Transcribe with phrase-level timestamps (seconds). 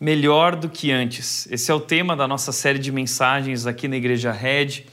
[0.00, 1.48] melhor do que antes.
[1.50, 4.84] Esse é o tema da nossa série de mensagens aqui na Igreja Red.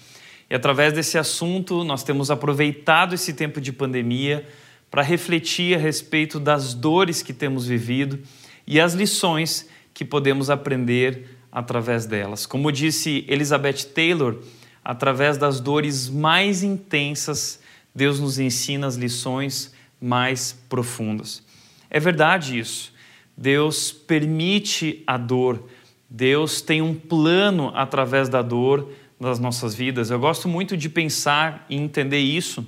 [0.49, 4.47] E através desse assunto, nós temos aproveitado esse tempo de pandemia
[4.89, 8.19] para refletir a respeito das dores que temos vivido
[8.65, 12.45] e as lições que podemos aprender através delas.
[12.45, 14.39] Como disse Elizabeth Taylor,
[14.83, 17.59] através das dores mais intensas,
[17.93, 21.43] Deus nos ensina as lições mais profundas.
[21.89, 22.94] É verdade isso.
[23.37, 25.63] Deus permite a dor,
[26.09, 30.09] Deus tem um plano através da dor das nossas vidas.
[30.09, 32.65] Eu gosto muito de pensar e entender isso,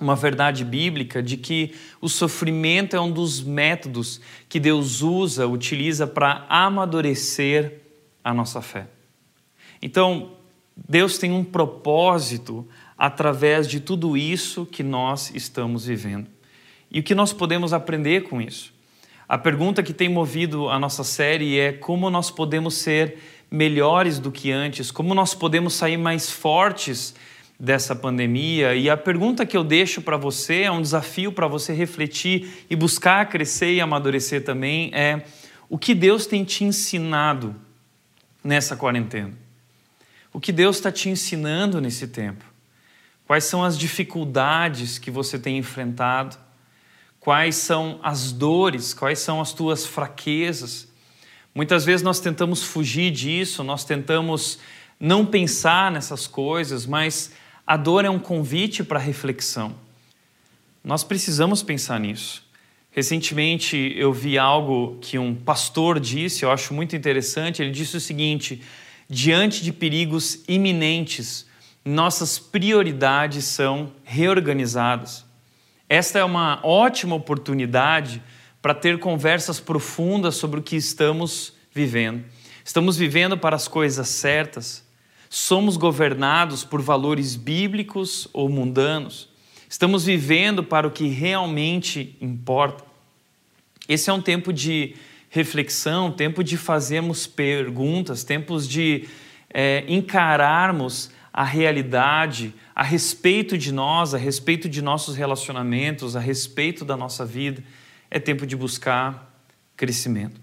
[0.00, 6.06] uma verdade bíblica de que o sofrimento é um dos métodos que Deus usa, utiliza
[6.06, 7.80] para amadurecer
[8.24, 8.86] a nossa fé.
[9.82, 10.32] Então,
[10.88, 12.66] Deus tem um propósito
[12.96, 16.26] através de tudo isso que nós estamos vivendo.
[16.90, 18.72] E o que nós podemos aprender com isso?
[19.30, 23.16] A pergunta que tem movido a nossa série é como nós podemos ser
[23.48, 27.14] melhores do que antes, como nós podemos sair mais fortes
[27.56, 28.74] dessa pandemia.
[28.74, 32.74] E a pergunta que eu deixo para você, é um desafio para você refletir e
[32.74, 35.22] buscar crescer e amadurecer também, é
[35.68, 37.54] o que Deus tem te ensinado
[38.42, 39.30] nessa quarentena?
[40.32, 42.44] O que Deus está te ensinando nesse tempo?
[43.28, 46.49] Quais são as dificuldades que você tem enfrentado?
[47.20, 50.88] Quais são as dores, quais são as tuas fraquezas.
[51.54, 54.58] Muitas vezes nós tentamos fugir disso, nós tentamos
[54.98, 57.32] não pensar nessas coisas, mas
[57.66, 59.74] a dor é um convite para reflexão.
[60.82, 62.42] Nós precisamos pensar nisso.
[62.90, 67.62] Recentemente eu vi algo que um pastor disse, eu acho muito interessante.
[67.62, 68.62] Ele disse o seguinte:
[69.08, 71.46] diante de perigos iminentes,
[71.84, 75.24] nossas prioridades são reorganizadas.
[75.90, 78.22] Esta é uma ótima oportunidade
[78.62, 82.24] para ter conversas profundas sobre o que estamos vivendo.
[82.64, 84.86] Estamos vivendo para as coisas certas?
[85.28, 89.28] Somos governados por valores bíblicos ou mundanos?
[89.68, 92.84] Estamos vivendo para o que realmente importa?
[93.88, 94.94] Esse é um tempo de
[95.28, 99.08] reflexão, tempo de fazermos perguntas, tempos de
[99.52, 106.84] é, encararmos a realidade a respeito de nós, a respeito de nossos relacionamentos, a respeito
[106.84, 107.62] da nossa vida,
[108.10, 109.30] é tempo de buscar
[109.76, 110.40] crescimento.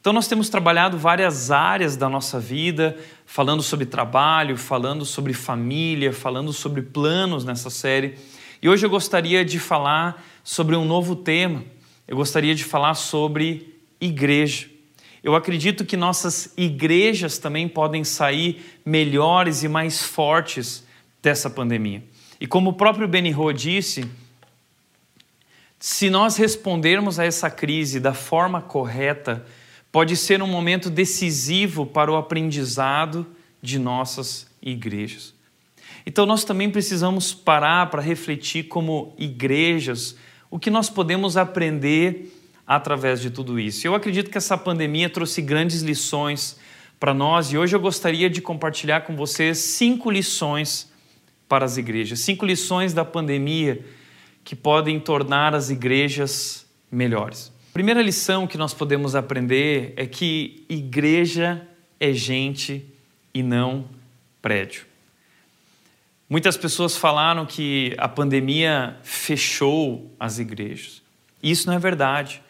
[0.00, 6.10] Então, nós temos trabalhado várias áreas da nossa vida, falando sobre trabalho, falando sobre família,
[6.10, 8.14] falando sobre planos nessa série.
[8.62, 11.62] E hoje eu gostaria de falar sobre um novo tema.
[12.08, 14.69] Eu gostaria de falar sobre igreja.
[15.22, 20.84] Eu acredito que nossas igrejas também podem sair melhores e mais fortes
[21.22, 22.02] dessa pandemia.
[22.40, 24.08] E como o próprio Benihô disse,
[25.78, 29.44] se nós respondermos a essa crise da forma correta,
[29.92, 33.26] pode ser um momento decisivo para o aprendizado
[33.62, 35.34] de nossas igrejas.
[36.06, 40.16] Então nós também precisamos parar para refletir como igrejas
[40.50, 42.32] o que nós podemos aprender
[42.70, 43.84] através de tudo isso.
[43.84, 46.56] Eu acredito que essa pandemia trouxe grandes lições
[47.00, 50.88] para nós e hoje eu gostaria de compartilhar com vocês cinco lições
[51.48, 53.84] para as igrejas, cinco lições da pandemia
[54.44, 57.52] que podem tornar as igrejas melhores.
[57.70, 61.66] A primeira lição que nós podemos aprender é que igreja
[61.98, 62.86] é gente
[63.34, 63.84] e não
[64.40, 64.86] prédio.
[66.28, 71.02] Muitas pessoas falaram que a pandemia fechou as igrejas.
[71.42, 72.40] Isso não é verdade.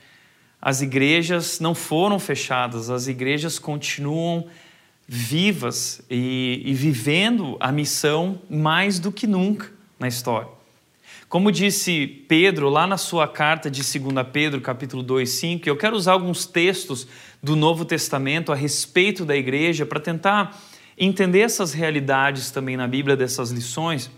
[0.60, 4.46] As igrejas não foram fechadas, as igrejas continuam
[5.08, 10.48] vivas e, e vivendo a missão mais do que nunca na história.
[11.28, 15.96] Como disse Pedro lá na sua carta de 2 Pedro, capítulo 2, 5, eu quero
[15.96, 17.06] usar alguns textos
[17.42, 20.60] do Novo Testamento a respeito da igreja para tentar
[20.98, 24.10] entender essas realidades também na Bíblia, dessas lições.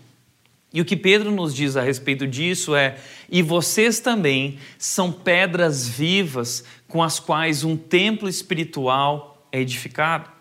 [0.73, 2.97] E o que Pedro nos diz a respeito disso é:
[3.29, 10.31] e vocês também são pedras vivas com as quais um templo espiritual é edificado.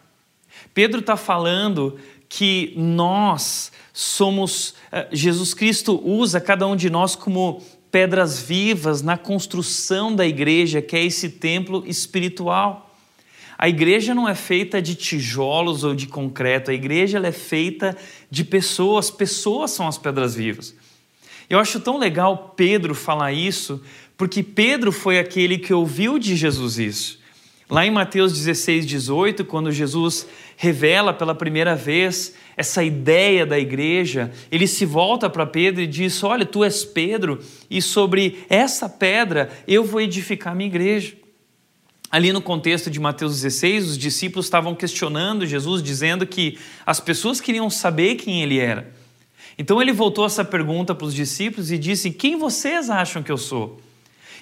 [0.73, 1.99] Pedro está falando
[2.29, 9.19] que nós somos, eh, Jesus Cristo usa cada um de nós como pedras vivas na
[9.19, 12.92] construção da igreja, que é esse templo espiritual.
[13.63, 17.97] A igreja não é feita de tijolos ou de concreto, a igreja é feita
[18.29, 20.75] de pessoas, pessoas são as pedras vivas.
[21.49, 23.81] Eu acho tão legal Pedro falar isso,
[24.17, 27.21] porque Pedro foi aquele que ouviu de Jesus isso.
[27.71, 30.27] Lá em Mateus 16, 18, quando Jesus
[30.57, 36.21] revela pela primeira vez essa ideia da igreja, ele se volta para Pedro e diz:
[36.25, 37.39] Olha, tu és Pedro,
[37.71, 41.22] e sobre essa pedra eu vou edificar minha igreja.
[42.13, 47.41] Ali no contexto de Mateus 16, os discípulos estavam questionando Jesus, dizendo que as pessoas
[47.41, 48.93] queriam saber quem ele era.
[49.57, 53.39] Então ele voltou essa pergunta para os discípulos e disse: Quem vocês acham que eu
[53.39, 53.81] sou?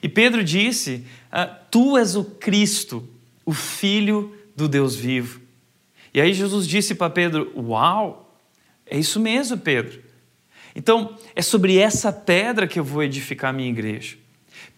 [0.02, 3.08] E Pedro disse: ah, Tu és o Cristo,
[3.46, 5.40] o Filho do Deus vivo.
[6.12, 8.36] E aí Jesus disse para Pedro: Uau,
[8.84, 10.02] é isso mesmo, Pedro.
[10.74, 14.16] Então é sobre essa pedra que eu vou edificar a minha igreja.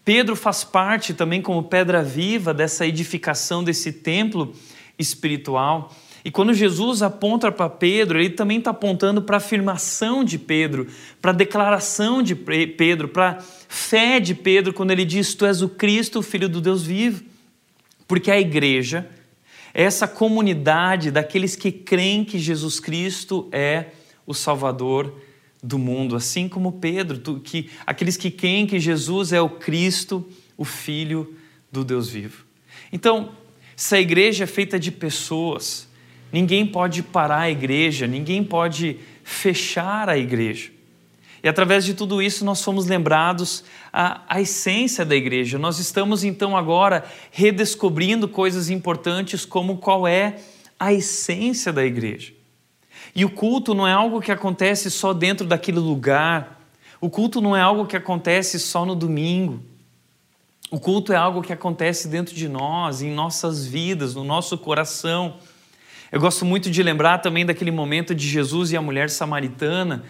[0.05, 4.53] Pedro faz parte também como pedra viva dessa edificação desse templo
[4.99, 5.93] espiritual.
[6.25, 10.87] E quando Jesus aponta para Pedro, ele também está apontando para a afirmação de Pedro,
[11.21, 15.61] para a declaração de Pedro, para a fé de Pedro, quando ele diz: Tu és
[15.61, 17.23] o Cristo, o Filho do Deus vivo.
[18.07, 19.09] Porque a igreja
[19.73, 23.87] é essa comunidade daqueles que creem que Jesus Cristo é
[24.25, 25.13] o Salvador
[25.63, 30.27] do mundo, assim como Pedro, que aqueles que creem que Jesus é o Cristo,
[30.57, 31.35] o Filho
[31.71, 32.45] do Deus vivo.
[32.91, 33.31] Então,
[33.75, 35.87] se a igreja é feita de pessoas,
[36.31, 40.71] ninguém pode parar a igreja, ninguém pode fechar a igreja.
[41.41, 45.57] E através de tudo isso nós fomos lembrados a, a essência da igreja.
[45.57, 50.37] Nós estamos então agora redescobrindo coisas importantes como qual é
[50.79, 52.33] a essência da igreja.
[53.15, 56.59] E o culto não é algo que acontece só dentro daquele lugar.
[56.99, 59.61] O culto não é algo que acontece só no domingo.
[60.71, 65.35] O culto é algo que acontece dentro de nós, em nossas vidas, no nosso coração.
[66.11, 70.03] Eu gosto muito de lembrar também daquele momento de Jesus e a mulher samaritana,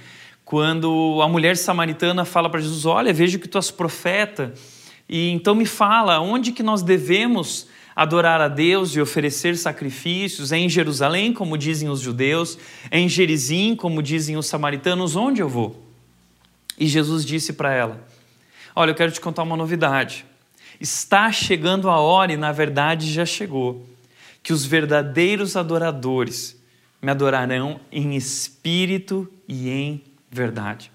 [0.45, 4.53] quando a mulher samaritana fala para Jesus: Olha, vejo que tu és profeta,
[5.09, 10.57] e então me fala onde que nós devemos adorar a Deus e oferecer sacrifícios, é
[10.57, 12.57] em Jerusalém, como dizem os judeus,
[12.89, 15.83] é em Gerizim, como dizem os samaritanos, onde eu vou?
[16.77, 18.07] E Jesus disse para ela:
[18.75, 20.25] Olha, eu quero te contar uma novidade.
[20.79, 23.87] Está chegando a hora, e na verdade já chegou,
[24.41, 26.59] que os verdadeiros adoradores
[27.01, 30.91] me adorarão em espírito e em verdade.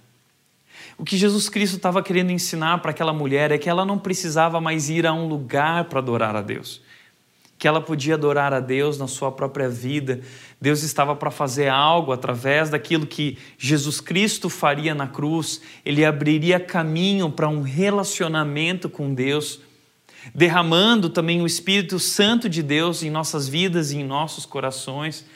[0.97, 4.61] O que Jesus Cristo estava querendo ensinar para aquela mulher é que ela não precisava
[4.61, 6.83] mais ir a um lugar para adorar a Deus
[7.59, 10.21] que ela podia adorar a Deus na sua própria vida.
[10.61, 15.61] Deus estava para fazer algo através daquilo que Jesus Cristo faria na cruz.
[15.85, 19.61] Ele abriria caminho para um relacionamento com Deus,
[20.33, 25.27] derramando também o Espírito Santo de Deus em nossas vidas e em nossos corações.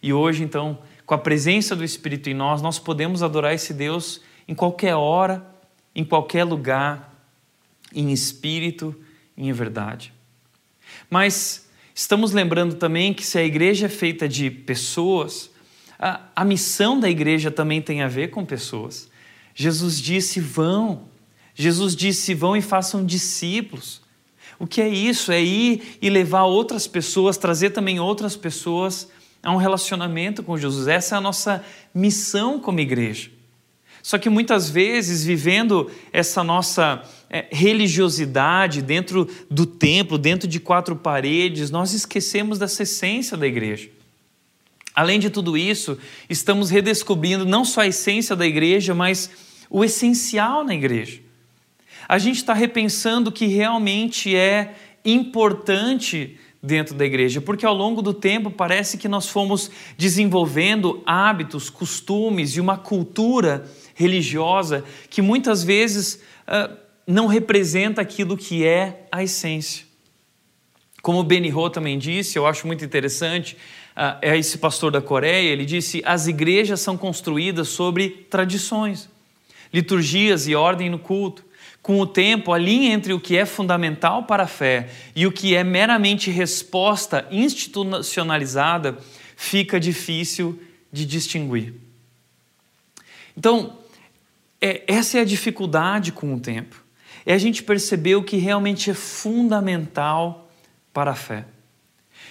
[0.00, 4.20] E hoje, então, com a presença do Espírito em nós, nós podemos adorar esse Deus
[4.46, 5.44] em qualquer hora,
[5.96, 7.12] em qualquer lugar,
[7.92, 8.94] em espírito
[9.36, 10.12] em verdade.
[11.10, 15.50] Mas Estamos lembrando também que se a igreja é feita de pessoas,
[15.98, 19.10] a, a missão da igreja também tem a ver com pessoas.
[19.54, 21.08] Jesus disse: vão.
[21.54, 24.00] Jesus disse: vão e façam discípulos.
[24.58, 25.32] O que é isso?
[25.32, 29.08] É ir e levar outras pessoas, trazer também outras pessoas
[29.42, 30.86] a um relacionamento com Jesus.
[30.86, 33.30] Essa é a nossa missão como igreja.
[34.02, 40.94] Só que muitas vezes, vivendo essa nossa é, religiosidade dentro do templo, dentro de quatro
[40.94, 43.88] paredes, nós esquecemos dessa essência da igreja.
[44.94, 45.96] Além de tudo isso,
[46.28, 49.30] estamos redescobrindo não só a essência da igreja, mas
[49.70, 51.20] o essencial na igreja.
[52.06, 58.02] A gente está repensando o que realmente é importante dentro da igreja, porque ao longo
[58.02, 65.64] do tempo parece que nós fomos desenvolvendo hábitos, costumes e uma cultura religiosa que muitas
[65.64, 69.86] vezes uh, não representa aquilo que é a essência.
[71.02, 73.56] Como o Benny Ho também disse, eu acho muito interessante,
[73.96, 79.08] uh, é esse pastor da Coreia, ele disse: as igrejas são construídas sobre tradições,
[79.72, 81.44] liturgias e ordem no culto.
[81.82, 85.32] Com o tempo, a linha entre o que é fundamental para a fé e o
[85.32, 88.98] que é meramente resposta institucionalizada
[89.36, 91.74] fica difícil de distinguir.
[93.36, 93.76] Então,
[94.60, 96.81] é, essa é a dificuldade com o tempo.
[97.24, 100.50] É a gente perceber o que realmente é fundamental
[100.92, 101.44] para a fé.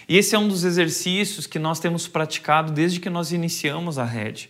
[0.07, 4.03] E esse é um dos exercícios que nós temos praticado desde que nós iniciamos a
[4.03, 4.49] rede.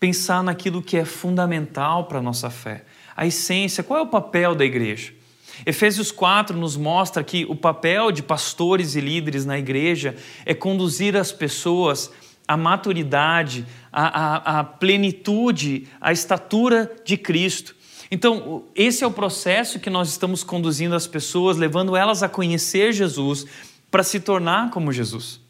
[0.00, 2.84] Pensar naquilo que é fundamental para a nossa fé
[3.18, 5.12] a essência, qual é o papel da igreja?
[5.66, 10.14] Efésios 4 nos mostra que o papel de pastores e líderes na igreja
[10.46, 12.12] é conduzir as pessoas
[12.46, 17.74] à maturidade, à, à, à plenitude, à estatura de Cristo.
[18.10, 22.92] Então, esse é o processo que nós estamos conduzindo as pessoas, levando elas a conhecer
[22.92, 23.46] Jesus
[23.90, 25.40] para se tornar como Jesus.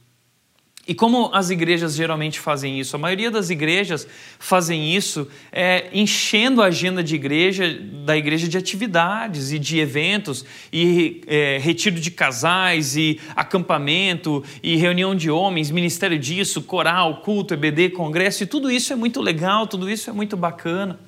[0.88, 2.97] E como as igrejas geralmente fazem isso?
[2.97, 8.57] A maioria das igrejas fazem isso é, enchendo a agenda de igreja, da igreja de
[8.57, 15.71] atividades e de eventos, e é, retiro de casais, e acampamento, e reunião de homens,
[15.71, 20.12] ministério disso, coral, culto, EBD, congresso, e tudo isso é muito legal, tudo isso é
[20.15, 20.99] muito bacana.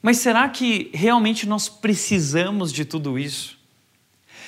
[0.00, 3.58] Mas será que realmente nós precisamos de tudo isso?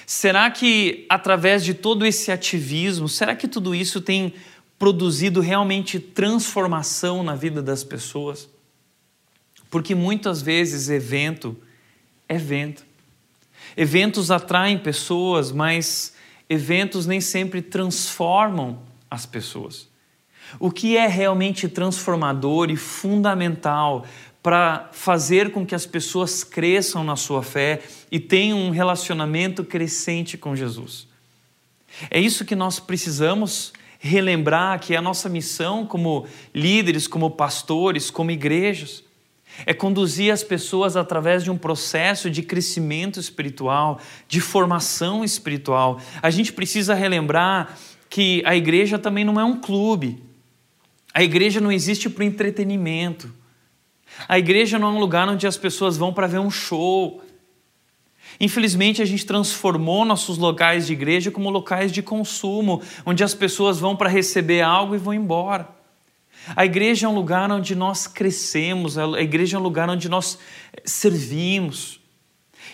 [0.07, 4.35] Será que através de todo esse ativismo, será que tudo isso tem
[4.79, 8.49] produzido realmente transformação na vida das pessoas?
[9.71, 11.57] Porque muitas vezes evento
[12.29, 12.85] é vento.
[13.77, 16.15] Eventos atraem pessoas, mas
[16.49, 19.89] eventos nem sempre transformam as pessoas.
[20.59, 24.05] O que é realmente transformador e fundamental
[24.43, 30.39] para fazer com que as pessoas cresçam na sua fé e tenham um relacionamento crescente
[30.39, 31.07] com Jesus.
[32.11, 38.11] É isso que nós precisamos relembrar que é a nossa missão como líderes, como pastores,
[38.11, 39.05] como igrejas.
[39.67, 46.01] É conduzir as pessoas através de um processo de crescimento espiritual, de formação espiritual.
[46.23, 47.77] A gente precisa relembrar
[48.09, 50.23] que a igreja também não é um clube.
[51.13, 53.40] A igreja não existe para entretenimento.
[54.29, 57.23] A igreja não é um lugar onde as pessoas vão para ver um show.
[58.39, 63.79] Infelizmente, a gente transformou nossos locais de igreja como locais de consumo, onde as pessoas
[63.79, 65.69] vão para receber algo e vão embora.
[66.57, 70.39] A igreja é um lugar onde nós crescemos, a igreja é um lugar onde nós
[70.85, 72.01] servimos.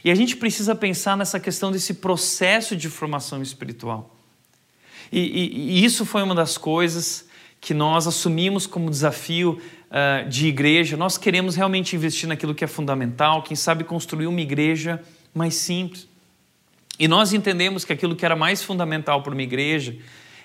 [0.04, 4.14] E a gente precisa pensar nessa questão desse processo de formação espiritual.
[5.10, 7.26] E, e, e isso foi uma das coisas
[7.60, 12.68] que nós assumimos como desafio uh, de igreja, nós queremos realmente investir naquilo que é
[12.68, 15.02] fundamental, quem sabe construir uma igreja
[15.34, 16.08] mais simples.
[16.98, 19.96] E nós entendemos que aquilo que era mais fundamental para uma igreja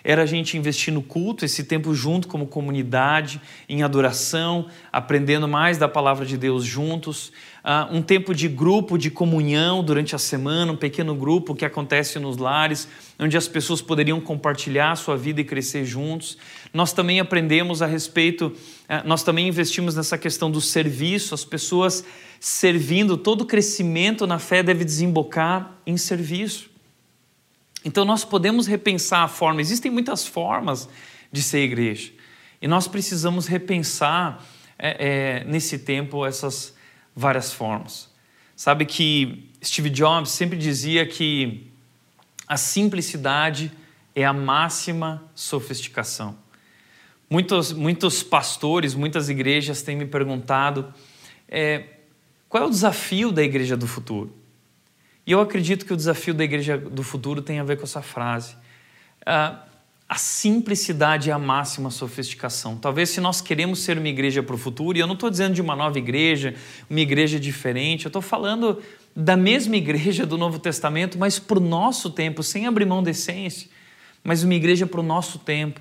[0.04, 5.78] era a gente investir no culto, esse tempo junto como comunidade, em adoração, aprendendo mais
[5.78, 7.32] da palavra de Deus juntos,
[7.64, 12.18] uh, um tempo de grupo, de comunhão durante a semana, um pequeno grupo que acontece
[12.20, 12.88] nos lares,
[13.20, 16.38] onde as pessoas poderiam compartilhar a sua vida e crescer juntos.
[16.74, 22.04] Nós também aprendemos a respeito, uh, nós também investimos nessa questão do serviço, as pessoas
[22.40, 26.70] servindo, todo crescimento na fé deve desembocar em serviço.
[27.84, 30.88] Então nós podemos repensar a forma, existem muitas formas
[31.32, 32.12] de ser igreja,
[32.62, 34.46] e nós precisamos repensar
[34.78, 36.74] é, é, nesse tempo essas
[37.16, 38.10] várias formas.
[38.56, 41.72] Sabe que Steve Jobs sempre dizia que
[42.48, 43.72] a simplicidade
[44.16, 46.38] é a máxima sofisticação.
[47.32, 50.94] Muitos, muitos pastores, muitas igrejas têm me perguntado
[51.48, 51.86] é,
[52.50, 54.36] qual é o desafio da igreja do futuro.
[55.26, 58.02] E eu acredito que o desafio da igreja do futuro tem a ver com essa
[58.02, 58.54] frase.
[59.22, 59.58] Uh,
[60.10, 62.76] a simplicidade é a máxima sofisticação.
[62.76, 65.54] Talvez se nós queremos ser uma igreja para o futuro, e eu não estou dizendo
[65.54, 66.54] de uma nova igreja,
[66.90, 68.82] uma igreja diferente, eu estou falando
[69.16, 73.12] da mesma igreja do Novo Testamento, mas para o nosso tempo, sem abrir mão da
[73.12, 73.70] essência,
[74.22, 75.80] mas uma igreja para o nosso tempo.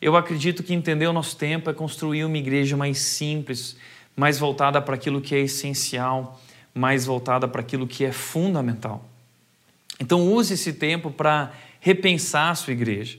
[0.00, 3.76] Eu acredito que entender o nosso tempo é construir uma igreja mais simples,
[4.16, 6.40] mais voltada para aquilo que é essencial,
[6.74, 9.04] mais voltada para aquilo que é fundamental.
[9.98, 13.18] Então, use esse tempo para repensar a sua igreja.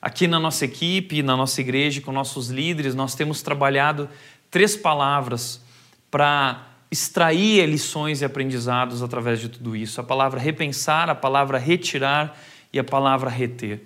[0.00, 4.08] Aqui na nossa equipe, na nossa igreja, com nossos líderes, nós temos trabalhado
[4.50, 5.60] três palavras
[6.10, 12.38] para extrair lições e aprendizados através de tudo isso: a palavra repensar, a palavra retirar
[12.72, 13.80] e a palavra reter.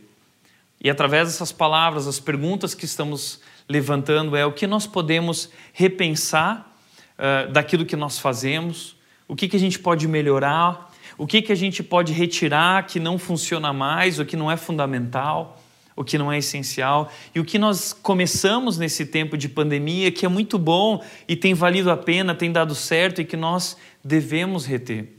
[0.83, 6.75] E através dessas palavras, as perguntas que estamos levantando é o que nós podemos repensar
[7.17, 8.97] uh, daquilo que nós fazemos,
[9.29, 12.99] o que, que a gente pode melhorar, o que, que a gente pode retirar que
[12.99, 15.63] não funciona mais, o que não é fundamental,
[15.95, 20.27] o que não é essencial, e o que nós começamos nesse tempo de pandemia, que
[20.27, 24.67] é muito bom e tem valido a pena, tem dado certo e que nós devemos
[24.67, 25.13] reter.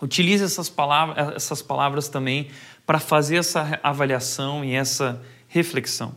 [0.00, 2.48] Utilize essas palavras, essas palavras também
[2.90, 6.12] para fazer essa avaliação e essa reflexão.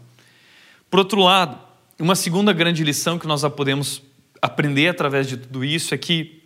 [0.90, 1.56] Por outro lado,
[2.00, 4.02] uma segunda grande lição que nós podemos
[4.42, 6.42] aprender através de tudo isso é que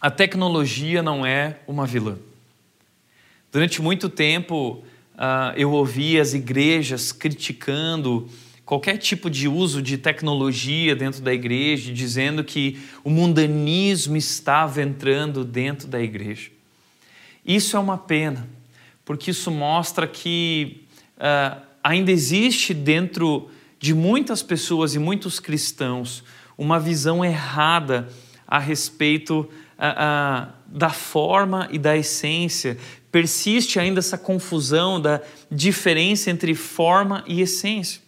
[0.00, 2.18] a tecnologia não é uma vilã.
[3.52, 4.82] Durante muito tempo,
[5.14, 8.28] uh, eu ouvi as igrejas criticando
[8.64, 15.44] qualquer tipo de uso de tecnologia dentro da igreja, dizendo que o mundanismo estava entrando
[15.44, 16.50] dentro da igreja.
[17.46, 18.48] Isso é uma pena,
[19.04, 20.84] porque isso mostra que
[21.16, 26.22] uh, ainda existe dentro de muitas pessoas e muitos cristãos
[26.56, 28.08] uma visão errada
[28.46, 32.78] a respeito a, a, da forma e da essência.
[33.10, 38.00] Persiste ainda essa confusão da diferença entre forma e essência.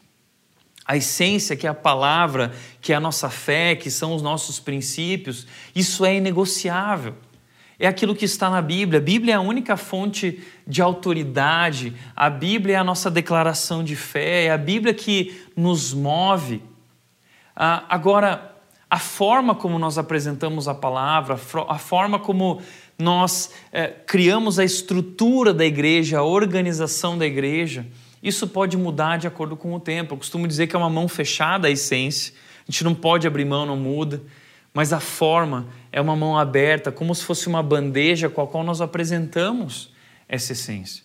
[0.86, 4.60] A essência, que é a palavra, que é a nossa fé, que são os nossos
[4.60, 7.14] princípios, isso é inegociável.
[7.84, 8.98] É aquilo que está na Bíblia.
[8.98, 13.94] A Bíblia é a única fonte de autoridade, a Bíblia é a nossa declaração de
[13.94, 16.62] fé, é a Bíblia que nos move.
[17.54, 18.56] Ah, agora,
[18.88, 21.38] a forma como nós apresentamos a palavra,
[21.68, 22.62] a forma como
[22.98, 27.86] nós eh, criamos a estrutura da igreja, a organização da igreja,
[28.22, 30.14] isso pode mudar de acordo com o tempo.
[30.14, 32.32] Eu costumo dizer que é uma mão fechada a essência.
[32.66, 34.22] A gente não pode abrir mão, não muda.
[34.72, 38.64] Mas a forma é uma mão aberta, como se fosse uma bandeja com a qual
[38.64, 39.92] nós apresentamos
[40.28, 41.04] essa essência.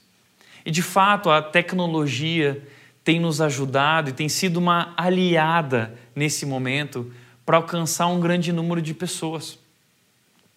[0.66, 2.68] E de fato, a tecnologia
[3.04, 7.14] tem nos ajudado e tem sido uma aliada nesse momento
[7.46, 9.60] para alcançar um grande número de pessoas.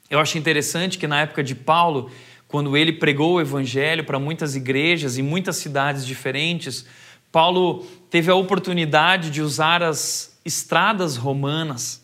[0.09, 2.11] Eu acho interessante que na época de Paulo,
[2.49, 6.87] quando ele pregou o evangelho para muitas igrejas em muitas cidades diferentes,
[7.31, 12.02] Paulo teve a oportunidade de usar as estradas romanas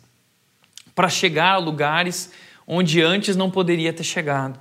[0.99, 2.33] para chegar a lugares
[2.67, 4.59] onde antes não poderia ter chegado.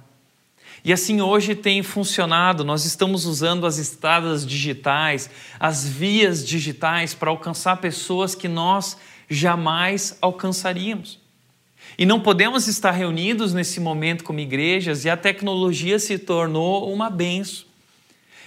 [0.86, 7.32] E assim hoje tem funcionado, nós estamos usando as estradas digitais, as vias digitais para
[7.32, 11.20] alcançar pessoas que nós jamais alcançaríamos.
[11.98, 17.10] E não podemos estar reunidos nesse momento como igrejas e a tecnologia se tornou uma
[17.10, 17.66] benção.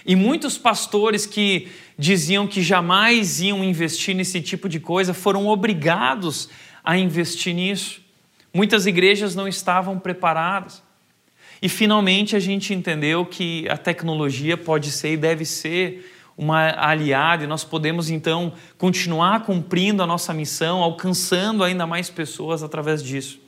[0.05, 1.67] E muitos pastores que
[1.99, 8.01] diziam que jamais iam investir nesse tipo de coisa foram obrigados a investir nisso.
[8.53, 10.83] Muitas igrejas não estavam preparadas.
[11.61, 17.43] E finalmente a gente entendeu que a tecnologia pode ser e deve ser uma aliada
[17.43, 23.39] e nós podemos então continuar cumprindo a nossa missão, alcançando ainda mais pessoas através disso.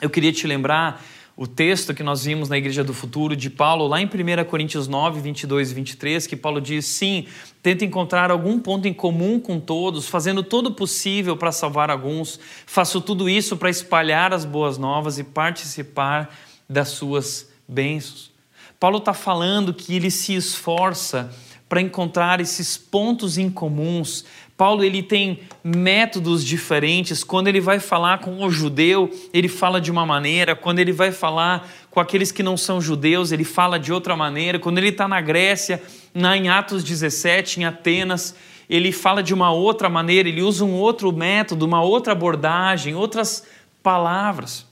[0.00, 1.00] Eu queria te lembrar
[1.36, 4.86] o texto que nós vimos na Igreja do Futuro de Paulo, lá em 1 Coríntios
[4.86, 7.26] 9, 22 e 23, que Paulo diz: sim,
[7.62, 12.38] tenta encontrar algum ponto em comum com todos, fazendo todo o possível para salvar alguns,
[12.66, 16.34] faço tudo isso para espalhar as boas novas e participar
[16.68, 18.30] das suas bênçãos.
[18.78, 21.32] Paulo está falando que ele se esforça
[21.72, 24.26] para encontrar esses pontos em comuns.
[24.62, 27.24] Paulo ele tem métodos diferentes.
[27.24, 30.54] Quando ele vai falar com o judeu, ele fala de uma maneira.
[30.54, 34.60] Quando ele vai falar com aqueles que não são judeus, ele fala de outra maneira.
[34.60, 35.82] Quando ele está na Grécia,
[36.14, 38.36] na, em Atos 17, em Atenas,
[38.70, 40.28] ele fala de uma outra maneira.
[40.28, 43.44] Ele usa um outro método, uma outra abordagem, outras
[43.82, 44.64] palavras.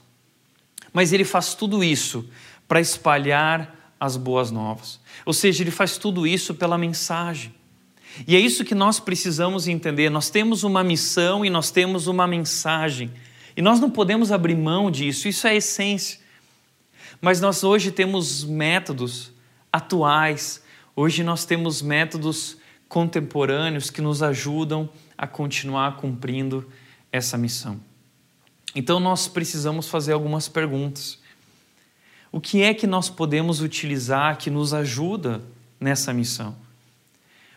[0.93, 2.29] Mas ele faz tudo isso
[2.65, 5.01] para espalhar as boas novas.
[5.25, 7.53] Ou seja, ele faz tudo isso pela mensagem.
[8.27, 10.09] E é isso que nós precisamos entender.
[10.09, 13.11] Nós temos uma missão e nós temos uma mensagem.
[13.55, 16.19] E nós não podemos abrir mão disso, isso é essência.
[17.19, 19.31] Mas nós hoje temos métodos
[19.71, 20.63] atuais,
[20.95, 26.67] hoje nós temos métodos contemporâneos que nos ajudam a continuar cumprindo
[27.11, 27.79] essa missão.
[28.73, 31.19] Então nós precisamos fazer algumas perguntas.
[32.31, 35.41] O que é que nós podemos utilizar que nos ajuda
[35.79, 36.55] nessa missão?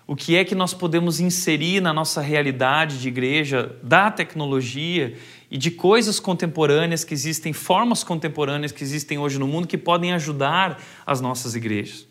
[0.06, 5.16] O que é que nós podemos inserir na nossa realidade de igreja da tecnologia
[5.50, 10.12] e de coisas contemporâneas que existem, formas contemporâneas que existem hoje no mundo que podem
[10.12, 12.06] ajudar as nossas igrejas?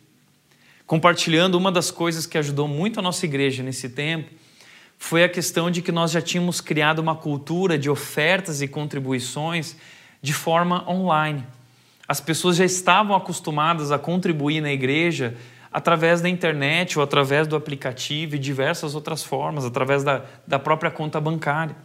[0.87, 4.31] Compartilhando uma das coisas que ajudou muito a nossa igreja nesse tempo
[4.97, 9.75] foi a questão de que nós já tínhamos criado uma cultura de ofertas e contribuições
[10.19, 11.43] de forma online.
[12.07, 15.35] As pessoas já estavam acostumadas a contribuir na igreja
[15.73, 20.91] através da internet ou através do aplicativo e diversas outras formas, através da, da própria
[20.91, 21.75] conta bancária.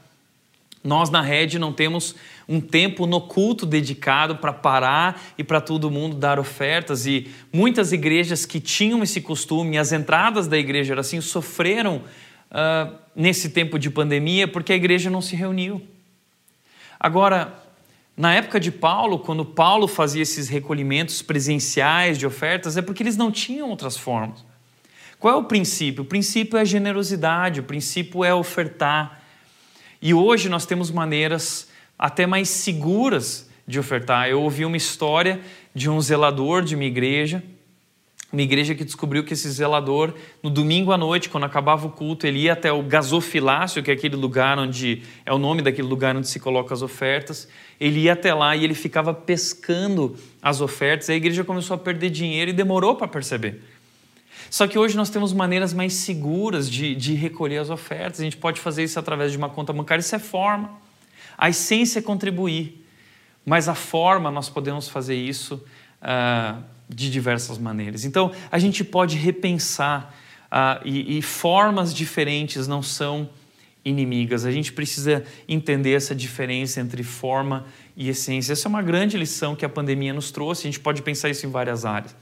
[0.85, 2.15] Nós na rede não temos
[2.49, 7.05] um tempo no culto dedicado para parar e para todo mundo dar ofertas.
[7.05, 11.97] E muitas igrejas que tinham esse costume, as entradas da igreja eram assim, sofreram
[12.51, 15.83] uh, nesse tempo de pandemia porque a igreja não se reuniu.
[17.01, 17.55] Agora,
[18.19, 23.17] na época de Paulo, quando Paulo fazia esses recolhimentos presenciais de ofertas, é porque eles
[23.17, 24.45] não tinham outras formas.
[25.21, 26.03] Qual é o princípio?
[26.03, 29.23] O princípio é a generosidade, o princípio é ofertar.
[30.03, 34.29] E hoje nós temos maneiras até mais seguras de ofertar.
[34.29, 35.41] Eu ouvi uma história
[35.73, 37.41] de um zelador de uma igreja
[38.31, 40.13] uma igreja que descobriu que esse zelador,
[40.43, 43.95] no domingo à noite, quando acabava o culto, ele ia até o gasofilácio, que é
[43.95, 47.49] aquele lugar onde é o nome daquele lugar onde se coloca as ofertas.
[47.81, 51.09] Ele ia até lá e ele ficava pescando as ofertas.
[51.09, 53.63] A igreja começou a perder dinheiro e demorou para perceber.
[54.51, 58.21] Só que hoje nós temos maneiras mais seguras de, de recolher as ofertas.
[58.21, 60.71] A gente pode fazer isso através de uma conta bancária, isso é forma.
[61.37, 62.85] A essência é contribuir.
[63.47, 65.55] mas a forma nós podemos fazer isso
[66.03, 68.05] uh, de diversas maneiras.
[68.05, 70.15] Então, a gente pode repensar
[70.47, 73.29] uh, e, e formas diferentes não são
[73.85, 74.45] inimigas.
[74.45, 78.53] A gente precisa entender essa diferença entre forma e essência.
[78.53, 80.67] Essa é uma grande lição que a pandemia nos trouxe.
[80.67, 82.15] A gente pode pensar isso em várias áreas.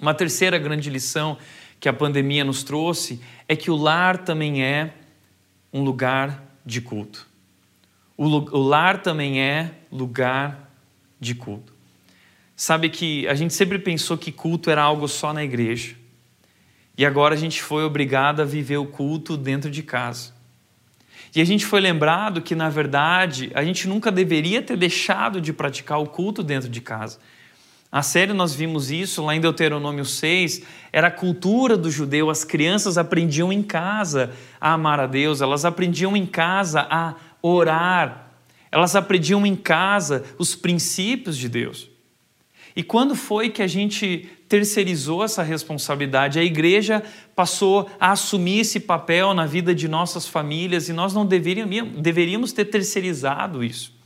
[0.00, 1.38] Uma terceira grande lição
[1.80, 4.92] que a pandemia nos trouxe é que o lar também é
[5.72, 7.26] um lugar de culto.
[8.16, 10.70] O lar também é lugar
[11.20, 11.75] de culto.
[12.56, 15.94] Sabe que a gente sempre pensou que culto era algo só na igreja.
[16.96, 20.34] E agora a gente foi obrigado a viver o culto dentro de casa.
[21.34, 25.52] E a gente foi lembrado que, na verdade, a gente nunca deveria ter deixado de
[25.52, 27.18] praticar o culto dentro de casa.
[27.92, 32.42] A série nós vimos isso lá em Deuteronômio 6, era a cultura do judeu, as
[32.42, 38.32] crianças aprendiam em casa a amar a Deus, elas aprendiam em casa a orar,
[38.72, 41.95] elas aprendiam em casa os princípios de Deus.
[42.76, 46.38] E quando foi que a gente terceirizou essa responsabilidade?
[46.38, 47.02] A igreja
[47.34, 52.52] passou a assumir esse papel na vida de nossas famílias e nós não deveríamos, deveríamos
[52.52, 53.96] ter terceirizado isso.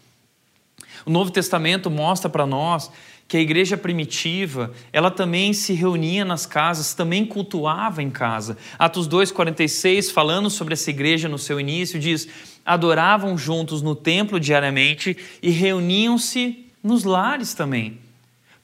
[1.05, 2.93] O Novo Testamento mostra para nós
[3.27, 8.57] que a igreja primitiva, ela também se reunia nas casas, também cultuava em casa.
[8.79, 12.29] Atos 2:46, falando sobre essa igreja no seu início, diz:
[12.65, 17.99] "Adoravam juntos no templo diariamente e reuniam-se nos lares também,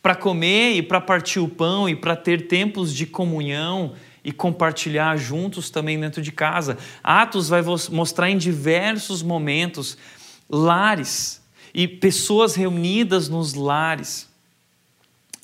[0.06, 5.16] para comer e para partir o pão e para ter tempos de comunhão e compartilhar
[5.16, 6.78] juntos também dentro de casa.
[7.02, 9.98] Atos vai mostrar em diversos momentos
[10.48, 11.42] lares
[11.74, 14.28] e pessoas reunidas nos lares.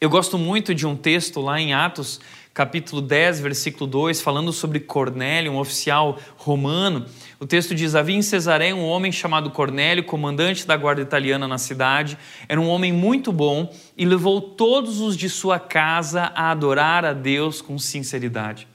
[0.01, 2.21] Eu gosto muito de um texto lá em Atos,
[2.55, 7.07] capítulo 10, versículo 2, falando sobre Cornélio, um oficial romano.
[7.41, 11.59] O texto diz: Havia em Cesareia um homem chamado Cornélio, comandante da guarda italiana na
[11.59, 12.19] cidade.
[12.49, 17.13] Era um homem muito bom e levou todos os de sua casa a adorar a
[17.13, 18.69] Deus com sinceridade.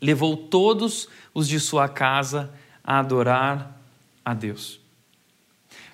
[0.00, 2.50] Levou todos os de sua casa
[2.82, 3.78] a adorar
[4.24, 4.80] a Deus.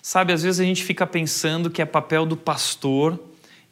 [0.01, 3.19] Sabe, às vezes a gente fica pensando que é papel do pastor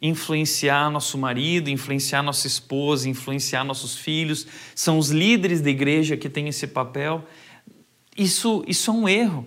[0.01, 6.29] influenciar nosso marido, influenciar nossa esposa, influenciar nossos filhos, são os líderes da igreja que
[6.29, 7.23] têm esse papel.
[8.15, 9.45] Isso, isso é um erro.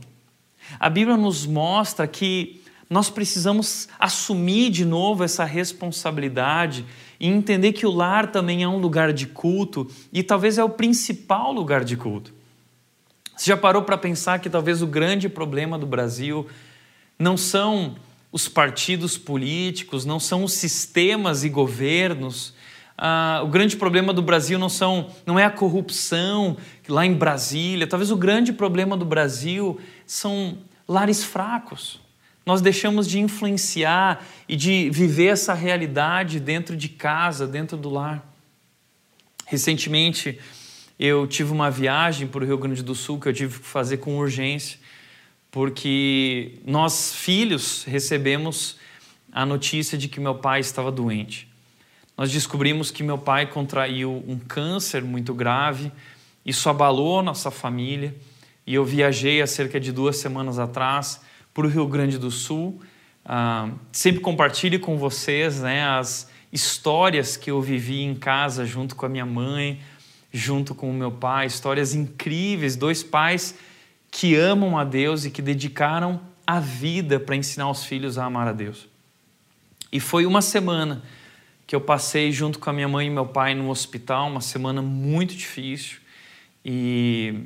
[0.78, 6.84] A Bíblia nos mostra que nós precisamos assumir de novo essa responsabilidade
[7.20, 10.70] e entender que o lar também é um lugar de culto e talvez é o
[10.70, 12.32] principal lugar de culto.
[13.36, 16.46] Você já parou para pensar que talvez o grande problema do Brasil
[17.18, 17.96] não são
[18.30, 22.54] os partidos políticos, não são os sistemas e governos.
[22.96, 26.56] Ah, o grande problema do Brasil não, são, não é a corrupção
[26.88, 27.86] lá em Brasília.
[27.86, 32.00] Talvez o grande problema do Brasil são lares fracos.
[32.44, 38.26] Nós deixamos de influenciar e de viver essa realidade dentro de casa, dentro do lar.
[39.46, 40.38] Recentemente,
[40.98, 43.98] eu tive uma viagem para o Rio Grande do Sul que eu tive que fazer
[43.98, 44.78] com urgência
[45.58, 48.76] porque nós, filhos, recebemos
[49.32, 51.48] a notícia de que meu pai estava doente.
[52.16, 55.90] Nós descobrimos que meu pai contraiu um câncer muito grave,
[56.46, 58.14] isso abalou nossa família,
[58.64, 62.80] e eu viajei há cerca de duas semanas atrás para o Rio Grande do Sul.
[63.24, 69.06] Ah, sempre compartilho com vocês né, as histórias que eu vivi em casa junto com
[69.06, 69.80] a minha mãe,
[70.32, 73.56] junto com o meu pai, histórias incríveis, dois pais
[74.10, 78.48] que amam a Deus e que dedicaram a vida para ensinar os filhos a amar
[78.48, 78.88] a Deus.
[79.92, 81.02] E foi uma semana
[81.66, 84.80] que eu passei junto com a minha mãe e meu pai no hospital, uma semana
[84.80, 85.98] muito difícil.
[86.64, 87.44] E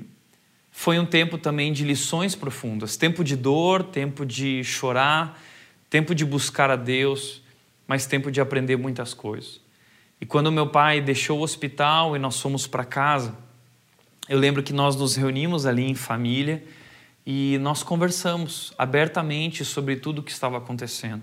[0.71, 5.41] foi um tempo também de lições profundas, tempo de dor, tempo de chorar,
[5.91, 7.43] tempo de buscar a Deus,
[7.87, 9.61] mas tempo de aprender muitas coisas.
[10.21, 13.37] E quando meu pai deixou o hospital e nós fomos para casa,
[14.29, 16.63] eu lembro que nós nos reunimos ali em família
[17.27, 21.23] e nós conversamos abertamente sobre tudo o que estava acontecendo.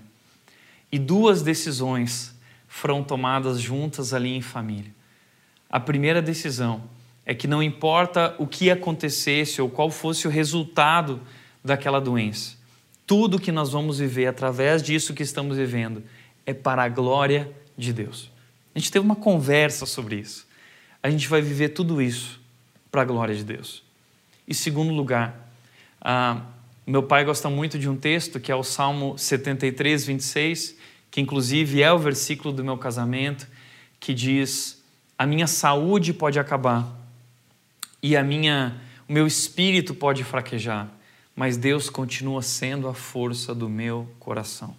[0.92, 2.34] E duas decisões
[2.68, 4.92] foram tomadas juntas ali em família.
[5.68, 6.82] A primeira decisão
[7.24, 11.20] é que não importa o que acontecesse ou qual fosse o resultado
[11.64, 12.56] daquela doença,
[13.06, 16.02] tudo que nós vamos viver através disso que estamos vivendo
[16.46, 18.30] é para a glória de Deus.
[18.74, 20.46] A gente teve uma conversa sobre isso.
[21.02, 22.39] A gente vai viver tudo isso
[22.90, 23.82] para a glória de Deus.
[24.46, 25.52] E segundo lugar,
[26.00, 26.42] ah,
[26.86, 30.76] meu pai gosta muito de um texto que é o Salmo 73, 26,
[31.10, 33.46] que inclusive é o versículo do meu casamento,
[33.98, 34.82] que diz:
[35.18, 37.00] A minha saúde pode acabar
[38.02, 40.88] e a minha, o meu espírito pode fraquejar,
[41.36, 44.74] mas Deus continua sendo a força do meu coração.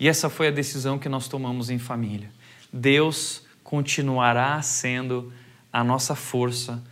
[0.00, 2.30] E essa foi a decisão que nós tomamos em família.
[2.72, 5.32] Deus continuará sendo
[5.72, 6.82] a nossa força,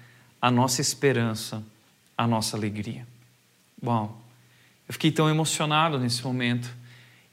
[0.46, 1.60] a nossa esperança,
[2.16, 3.04] a nossa alegria.
[3.82, 4.16] Bom,
[4.88, 6.72] eu fiquei tão emocionado nesse momento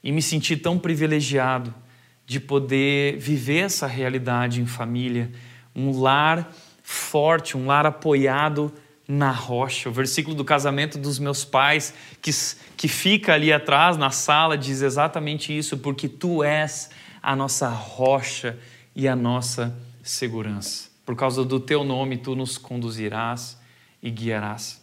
[0.02, 1.72] e me senti tão privilegiado
[2.26, 5.30] de poder viver essa realidade em família,
[5.76, 8.74] um lar forte, um lar apoiado
[9.06, 9.88] na rocha.
[9.88, 12.32] O versículo do casamento dos meus pais, que,
[12.76, 16.90] que fica ali atrás na sala, diz exatamente isso, porque tu és
[17.22, 18.58] a nossa rocha
[18.92, 19.72] e a nossa
[20.02, 20.93] segurança.
[21.04, 23.58] Por causa do teu nome, tu nos conduzirás
[24.02, 24.82] e guiarás.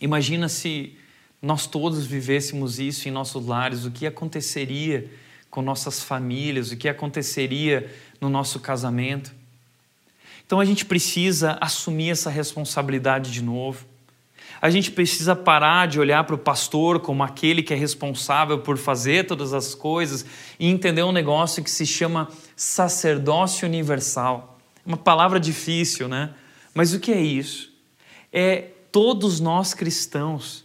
[0.00, 0.96] Imagina se
[1.40, 5.10] nós todos vivêssemos isso em nossos lares, o que aconteceria
[5.50, 9.32] com nossas famílias, o que aconteceria no nosso casamento.
[10.46, 13.84] Então a gente precisa assumir essa responsabilidade de novo.
[14.60, 18.78] A gente precisa parar de olhar para o pastor como aquele que é responsável por
[18.78, 20.24] fazer todas as coisas
[20.58, 24.55] e entender um negócio que se chama sacerdócio universal.
[24.86, 26.30] Uma palavra difícil, né?
[26.72, 27.72] Mas o que é isso?
[28.32, 30.64] É todos nós cristãos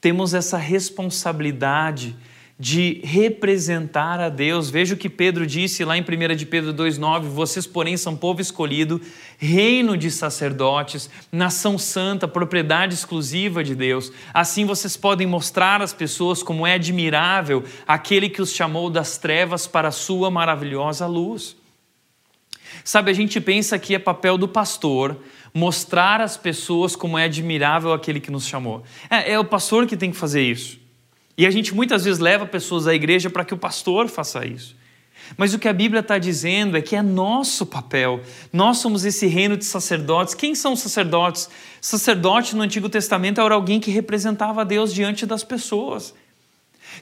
[0.00, 2.16] temos essa responsabilidade
[2.58, 4.68] de representar a Deus.
[4.68, 8.40] Veja o que Pedro disse lá em 1 de Pedro 2,9: Vocês, porém, são povo
[8.40, 9.00] escolhido,
[9.38, 14.10] reino de sacerdotes, nação santa, propriedade exclusiva de Deus.
[14.34, 19.66] Assim vocês podem mostrar às pessoas como é admirável aquele que os chamou das trevas
[19.66, 21.56] para a sua maravilhosa luz.
[22.84, 25.16] Sabe, a gente pensa que é papel do pastor
[25.52, 28.82] mostrar às pessoas como é admirável aquele que nos chamou.
[29.10, 30.78] É, é o pastor que tem que fazer isso.
[31.36, 34.76] E a gente muitas vezes leva pessoas à igreja para que o pastor faça isso.
[35.36, 38.20] Mas o que a Bíblia está dizendo é que é nosso papel.
[38.52, 40.34] Nós somos esse reino de sacerdotes.
[40.34, 41.48] Quem são os sacerdotes?
[41.80, 46.14] Sacerdote no Antigo Testamento era alguém que representava Deus diante das pessoas.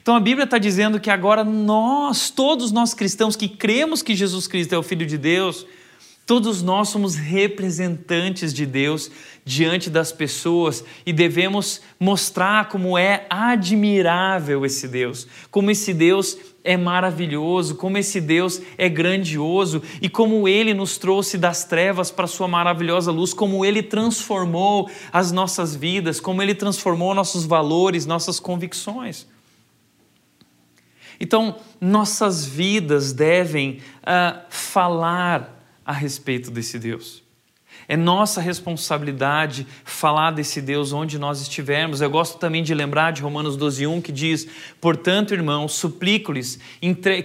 [0.01, 4.47] Então a Bíblia está dizendo que agora nós, todos nós cristãos que cremos que Jesus
[4.47, 5.65] Cristo é o Filho de Deus,
[6.27, 9.09] Todos nós somos representantes de Deus
[9.45, 16.75] diante das pessoas e devemos mostrar como é admirável esse Deus, como esse Deus é
[16.75, 22.45] maravilhoso, como esse Deus é grandioso e como ele nos trouxe das trevas para sua
[22.45, 29.25] maravilhosa luz, como ele transformou as nossas vidas, como ele transformou nossos valores, nossas convicções.
[31.19, 37.27] Então, nossas vidas devem uh, falar a respeito desse Deus.
[37.87, 42.01] É nossa responsabilidade falar desse Deus onde nós estivermos.
[42.01, 44.45] Eu gosto também de lembrar de Romanos 12:1 que diz:
[44.81, 46.59] "Portanto, irmãos, suplico-lhes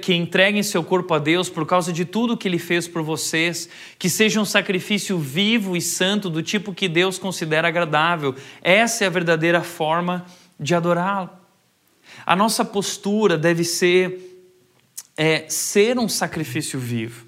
[0.01, 3.69] que entreguem seu corpo a Deus por causa de tudo que ele fez por vocês,
[3.99, 8.35] que seja um sacrifício vivo e santo do tipo que Deus considera agradável.
[8.63, 10.25] Essa é a verdadeira forma
[10.61, 11.42] de adorá-lo.
[12.25, 14.31] A nossa postura deve ser
[15.17, 17.27] é, ser um sacrifício vivo.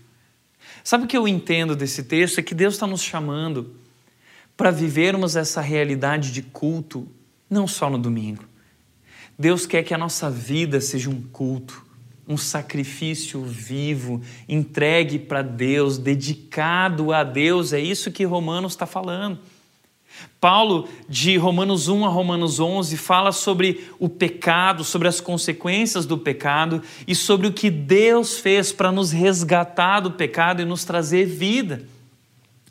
[0.83, 2.39] Sabe o que eu entendo desse texto?
[2.39, 3.75] É que Deus está nos chamando
[4.57, 7.09] para vivermos essa realidade de culto,
[7.49, 8.45] não só no domingo.
[9.39, 11.85] Deus quer que a nossa vida seja um culto,
[12.27, 17.73] um sacrifício vivo, entregue para Deus, dedicado a Deus.
[17.73, 19.39] É isso que Romanos está falando.
[20.41, 26.19] Paulo, de Romanos 1 a Romanos 11, fala sobre o pecado, sobre as consequências do
[26.19, 31.25] pecado e sobre o que Deus fez para nos resgatar do pecado e nos trazer
[31.25, 31.87] vida.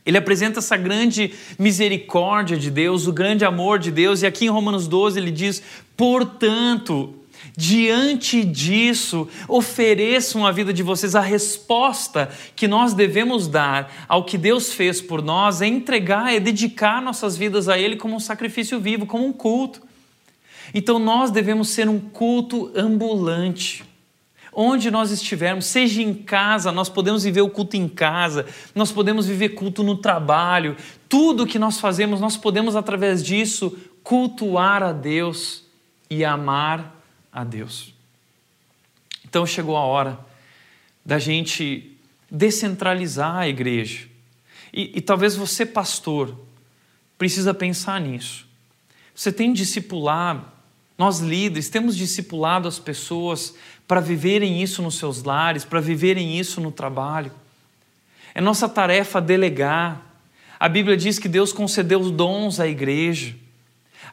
[0.05, 4.49] Ele apresenta essa grande misericórdia de Deus, o grande amor de Deus, e aqui em
[4.49, 5.63] Romanos 12 ele diz:
[5.95, 7.15] portanto,
[7.55, 11.13] Diante disso, ofereçam a vida de vocês.
[11.13, 16.39] A resposta que nós devemos dar ao que Deus fez por nós é entregar, é
[16.39, 19.81] dedicar nossas vidas a Ele como um sacrifício vivo, como um culto.
[20.73, 23.85] Então nós devemos ser um culto ambulante.
[24.51, 29.25] Onde nós estivermos, seja em casa, nós podemos viver o culto em casa, nós podemos
[29.25, 30.75] viver culto no trabalho,
[31.09, 35.63] tudo que nós fazemos, nós podemos, através disso, cultuar a Deus
[36.07, 36.92] e amar
[37.33, 37.93] a Deus.
[39.25, 40.19] Então chegou a hora
[41.03, 41.97] da gente
[42.29, 44.07] descentralizar a igreja.
[44.71, 46.37] E, e talvez você, pastor,
[47.17, 48.47] precisa pensar nisso.
[49.13, 50.45] Você tem discipulado,
[50.97, 53.55] nós líderes temos discipulado as pessoas
[53.87, 57.31] para viverem isso nos seus lares, para viverem isso no trabalho.
[58.33, 60.01] É nossa tarefa delegar.
[60.59, 63.35] A Bíblia diz que Deus concedeu os dons à igreja.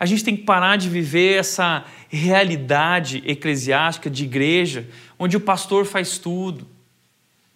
[0.01, 5.85] A gente tem que parar de viver essa realidade eclesiástica de igreja, onde o pastor
[5.85, 6.67] faz tudo.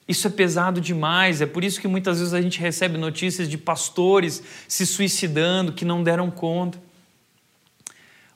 [0.06, 3.56] Isso é pesado demais, é por isso que muitas vezes a gente recebe notícias de
[3.56, 6.78] pastores se suicidando que não deram conta.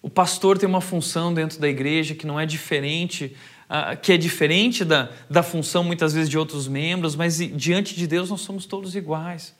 [0.00, 3.36] O pastor tem uma função dentro da igreja que não é diferente,
[3.68, 8.06] uh, que é diferente da, da função muitas vezes de outros membros, mas diante de
[8.06, 9.54] Deus nós somos todos iguais.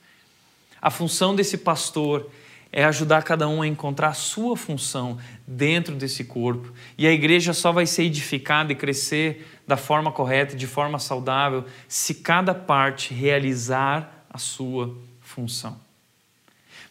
[0.81, 2.31] A função desse pastor
[2.71, 6.71] é ajudar cada um a encontrar a sua função dentro desse corpo.
[6.97, 11.65] E a igreja só vai ser edificada e crescer da forma correta, de forma saudável,
[11.87, 15.79] se cada parte realizar a sua função.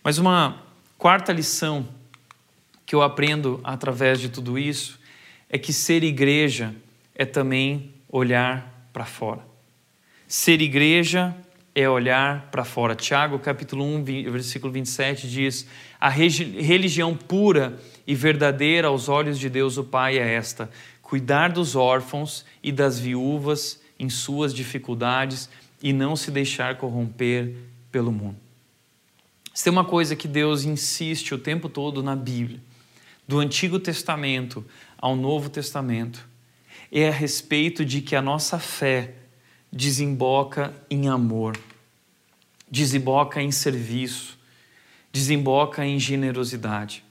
[0.02, 0.62] Mas uma
[0.96, 1.88] quarta lição
[2.84, 4.98] que eu aprendo através de tudo isso
[5.48, 6.74] é que ser igreja
[7.14, 9.46] é também olhar para fora.
[10.26, 11.34] Ser igreja
[11.80, 12.96] é olhar para fora.
[12.96, 15.66] Tiago, capítulo 1, versículo 27 diz:
[16.00, 20.68] A religião pura e verdadeira aos olhos de Deus o Pai é esta:
[21.00, 25.48] cuidar dos órfãos e das viúvas em suas dificuldades
[25.82, 27.54] e não se deixar corromper
[27.92, 28.36] pelo mundo.
[29.54, 32.60] Se tem uma coisa que Deus insiste o tempo todo na Bíblia,
[33.26, 34.64] do Antigo Testamento
[34.96, 36.26] ao Novo Testamento,
[36.90, 39.14] é a respeito de que a nossa fé
[39.72, 41.58] desemboca em amor,
[42.70, 44.38] desemboca em serviço,
[45.12, 47.04] desemboca em generosidade.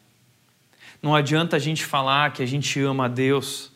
[1.02, 3.72] Não adianta a gente falar que a gente ama a Deus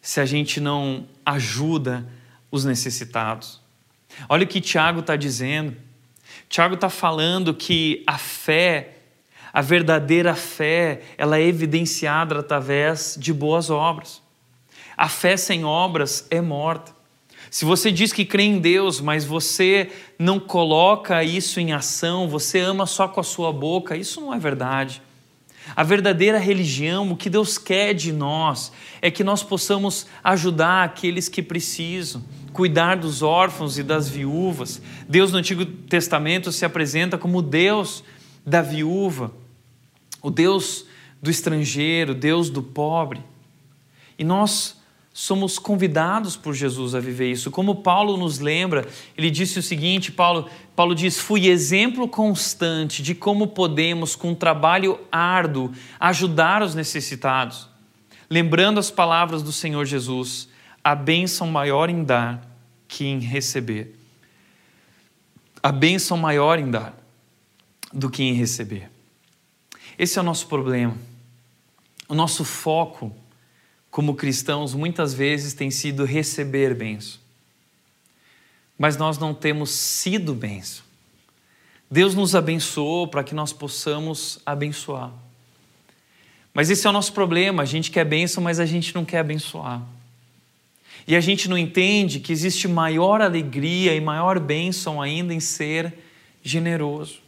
[0.00, 2.06] se a gente não ajuda
[2.50, 3.60] os necessitados.
[4.28, 5.76] Olha o que Tiago está dizendo.
[6.48, 8.96] Tiago está falando que a fé,
[9.52, 14.22] a verdadeira fé, ela é evidenciada através de boas obras.
[14.96, 16.95] A fé sem obras é morta.
[17.50, 22.60] Se você diz que crê em Deus, mas você não coloca isso em ação, você
[22.60, 25.02] ama só com a sua boca, isso não é verdade.
[25.74, 28.70] A verdadeira religião, o que Deus quer de nós,
[29.02, 34.80] é que nós possamos ajudar aqueles que precisam, cuidar dos órfãos e das viúvas.
[35.08, 38.04] Deus no Antigo Testamento se apresenta como Deus
[38.44, 39.32] da viúva,
[40.22, 40.86] o Deus
[41.20, 43.20] do estrangeiro, Deus do pobre.
[44.18, 44.75] E nós
[45.18, 47.50] somos convidados por Jesus a viver isso.
[47.50, 53.14] Como Paulo nos lembra, ele disse o seguinte: Paulo, Paulo diz: Fui exemplo constante de
[53.14, 57.66] como podemos, com um trabalho árduo, ajudar os necessitados.
[58.28, 60.50] Lembrando as palavras do Senhor Jesus:
[60.84, 62.46] a bênção maior em dar
[62.86, 63.98] que em receber.
[65.62, 66.94] A bênção maior em dar
[67.90, 68.90] do que em receber.
[69.98, 70.94] Esse é o nosso problema.
[72.06, 73.16] O nosso foco
[73.96, 77.18] como cristãos, muitas vezes tem sido receber bênção.
[78.78, 80.84] Mas nós não temos sido bênção.
[81.90, 85.10] Deus nos abençoou para que nós possamos abençoar.
[86.52, 87.62] Mas esse é o nosso problema.
[87.62, 89.80] A gente quer bênção, mas a gente não quer abençoar.
[91.08, 95.94] E a gente não entende que existe maior alegria e maior bênção ainda em ser
[96.42, 97.25] generoso.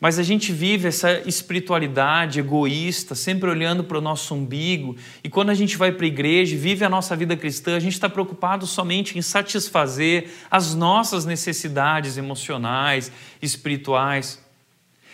[0.00, 5.50] Mas a gente vive essa espiritualidade egoísta, sempre olhando para o nosso umbigo, e quando
[5.50, 8.66] a gente vai para a igreja vive a nossa vida cristã, a gente está preocupado
[8.66, 14.42] somente em satisfazer as nossas necessidades emocionais, espirituais.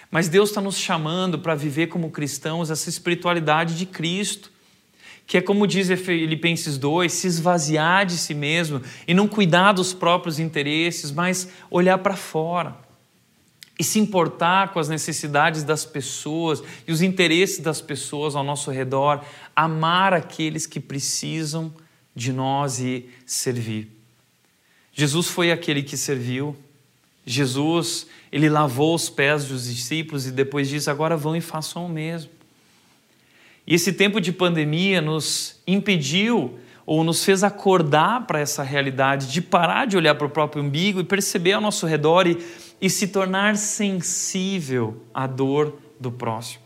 [0.08, 4.52] Mas Deus está nos chamando para viver como cristãos essa espiritualidade de Cristo,
[5.26, 9.92] que é como diz Filipenses 2, se esvaziar de si mesmo e não cuidar dos
[9.92, 12.85] próprios interesses, mas olhar para fora
[13.78, 18.70] e se importar com as necessidades das pessoas e os interesses das pessoas ao nosso
[18.70, 19.22] redor,
[19.54, 21.72] amar aqueles que precisam
[22.14, 23.90] de nós e servir.
[24.92, 26.56] Jesus foi aquele que serviu.
[27.26, 31.88] Jesus, ele lavou os pés dos discípulos e depois diz: agora vão e façam o
[31.88, 32.30] mesmo.
[33.66, 39.42] E esse tempo de pandemia nos impediu ou nos fez acordar para essa realidade de
[39.42, 42.38] parar de olhar para o próprio umbigo e perceber ao nosso redor e
[42.80, 46.64] e se tornar sensível à dor do próximo.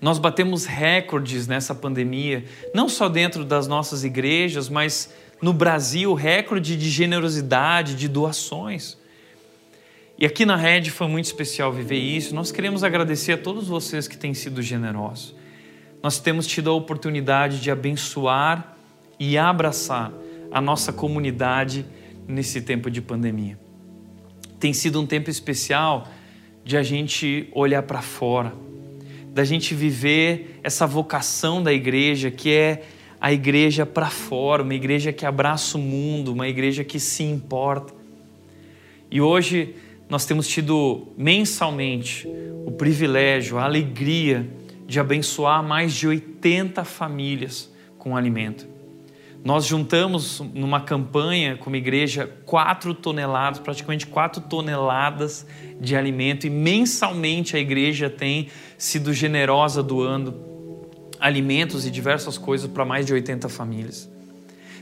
[0.00, 5.12] Nós batemos recordes nessa pandemia, não só dentro das nossas igrejas, mas
[5.42, 8.96] no Brasil, recorde de generosidade, de doações.
[10.18, 12.34] E aqui na Rede foi muito especial viver isso.
[12.34, 15.34] Nós queremos agradecer a todos vocês que têm sido generosos.
[16.02, 18.76] Nós temos tido a oportunidade de abençoar
[19.18, 20.10] e abraçar
[20.50, 21.84] a nossa comunidade
[22.26, 23.58] nesse tempo de pandemia
[24.60, 26.06] tem sido um tempo especial
[26.62, 28.52] de a gente olhar para fora,
[29.32, 32.82] da gente viver essa vocação da igreja, que é
[33.18, 37.94] a igreja para fora, uma igreja que abraça o mundo, uma igreja que se importa.
[39.10, 39.74] E hoje
[40.08, 42.28] nós temos tido mensalmente
[42.66, 44.46] o privilégio, a alegria
[44.86, 48.68] de abençoar mais de 80 famílias com alimento.
[49.42, 55.46] Nós juntamos numa campanha como igreja quatro toneladas, praticamente quatro toneladas
[55.80, 60.50] de alimento e mensalmente a igreja tem sido generosa doando
[61.18, 64.10] alimentos e diversas coisas para mais de 80 famílias.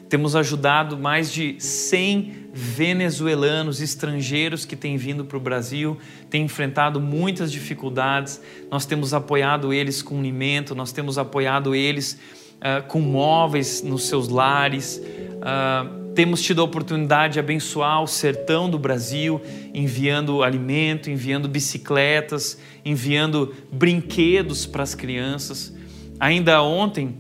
[0.09, 5.99] Temos ajudado mais de 100 venezuelanos estrangeiros que têm vindo para o Brasil,
[6.31, 8.41] têm enfrentado muitas dificuldades.
[8.71, 12.19] Nós temos apoiado eles com alimento, nós temos apoiado eles
[12.59, 15.01] uh, com móveis nos seus lares.
[15.03, 19.41] Uh, temos tido a oportunidade de abençoar o sertão do Brasil,
[19.73, 25.73] enviando alimento, enviando bicicletas, enviando brinquedos para as crianças.
[26.19, 27.17] Ainda ontem,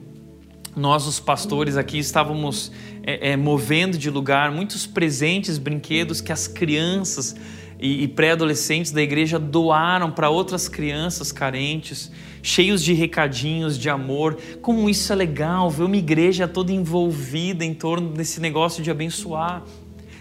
[0.74, 2.72] nós, os pastores aqui, estávamos
[3.05, 7.36] é, é, movendo de lugar muitos presentes, brinquedos que as crianças
[7.78, 12.11] e, e pré-adolescentes da igreja doaram para outras crianças carentes,
[12.43, 14.39] cheios de recadinhos, de amor.
[14.61, 19.62] Como isso é legal, ver uma igreja toda envolvida em torno desse negócio de abençoar.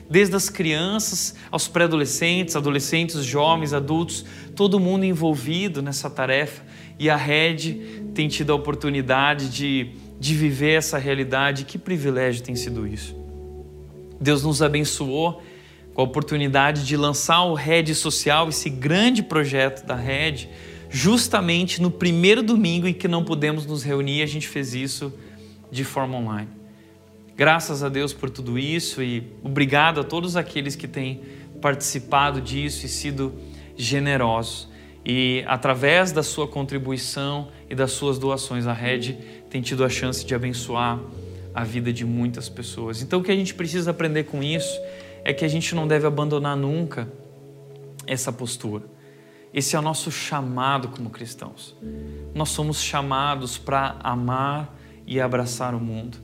[0.10, 6.64] Desde as crianças aos pré-adolescentes, adolescentes, jovens, adultos, todo mundo envolvido nessa tarefa.
[6.98, 11.66] E a Red tem tido a oportunidade de, de viver essa realidade.
[11.66, 13.16] Que privilégio tem sido isso.
[14.20, 15.42] Deus nos abençoou
[15.94, 20.48] com a oportunidade de lançar o Red Social, esse grande projeto da Red,
[20.90, 25.14] justamente no primeiro domingo em que não pudemos nos reunir, a gente fez isso
[25.72, 26.50] de forma online.
[27.36, 31.22] Graças a Deus por tudo isso e obrigado a todos aqueles que têm
[31.62, 33.34] participado disso e sido
[33.76, 34.68] generosos.
[35.06, 39.18] E através da sua contribuição e das suas doações, a Rede
[39.50, 41.00] tem tido a chance de abençoar
[41.54, 43.02] a vida de muitas pessoas.
[43.02, 44.80] Então, o que a gente precisa aprender com isso
[45.24, 47.08] é que a gente não deve abandonar nunca
[48.06, 48.84] essa postura.
[49.58, 51.76] Esse é o nosso chamado como cristãos.
[52.36, 54.72] Nós somos chamados para amar
[55.08, 56.20] e abraçar o mundo.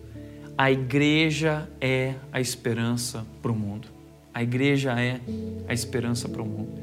[0.55, 3.87] A igreja é a esperança para o mundo.
[4.31, 5.19] A igreja é
[5.67, 6.79] a esperança para o mundo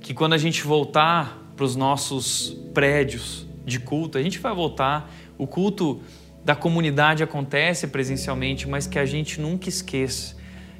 [0.00, 5.08] que quando a gente voltar para os nossos prédios de culto, a gente vai voltar.
[5.38, 6.00] O culto
[6.44, 10.36] da comunidade acontece presencialmente, mas que a gente nunca esqueça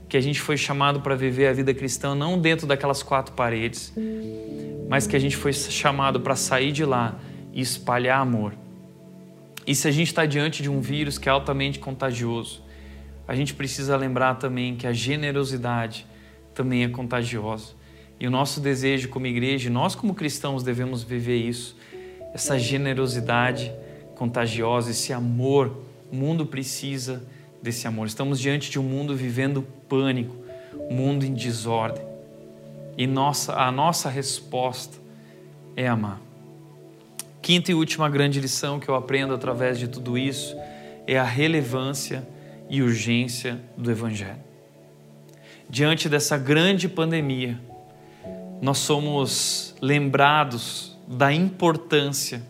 [0.08, 3.92] que a gente foi chamado para viver a vida cristã não dentro daquelas quatro paredes,
[4.88, 7.18] mas que a gente foi chamado para sair de lá
[7.52, 8.54] e espalhar amor.
[9.66, 12.62] E se a gente está diante de um vírus que é altamente contagioso,
[13.26, 16.06] a gente precisa lembrar também que a generosidade
[16.54, 17.74] também é contagiosa.
[18.20, 21.76] E o nosso desejo como igreja, nós como cristãos devemos viver isso,
[22.32, 23.72] essa generosidade
[24.14, 25.76] contagiosa, esse amor.
[26.12, 27.26] O mundo precisa
[27.60, 28.06] desse amor.
[28.06, 30.36] Estamos diante de um mundo vivendo pânico,
[30.90, 32.04] mundo em desordem.
[32.96, 34.96] E nossa, a nossa resposta
[35.76, 36.20] é amar.
[37.42, 40.56] Quinta e última grande lição que eu aprendo através de tudo isso
[41.06, 42.26] é a relevância
[42.68, 44.44] e urgência do Evangelho.
[45.68, 47.58] Diante dessa grande pandemia,
[48.60, 52.42] nós somos lembrados da importância